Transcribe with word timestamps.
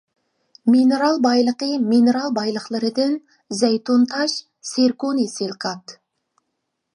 مىنېرال 0.75 1.19
بايلىقى 1.25 1.67
مىنېرال 1.91 2.33
بايلىقلىرىدىن 2.37 3.13
زەيتۇن 3.59 4.09
تاش، 4.15 4.35
سىركونىي 4.71 5.31
سىلىكات. 5.35 5.97